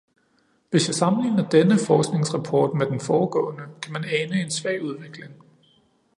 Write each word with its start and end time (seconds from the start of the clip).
Hvis 0.69 0.87
jeg 0.87 0.95
sammenligner 0.95 1.49
denne 1.49 1.75
forskningsrapport 1.87 2.73
med 2.77 2.85
den 2.85 2.99
foregående, 2.99 3.63
kan 3.83 3.93
man 3.93 4.03
ane 4.05 4.41
en 4.41 4.51
svag 4.51 4.83
udvikling. 4.83 5.33